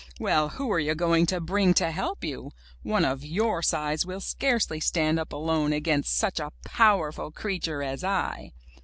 [0.19, 2.53] Well, who are you going to bring to help you?
[2.81, 8.03] One of your size will scarcely stand up alone against such a powerful creature as
[8.03, 8.51] I."